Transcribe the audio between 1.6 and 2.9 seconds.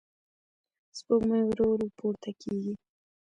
ورو پورته کېږي.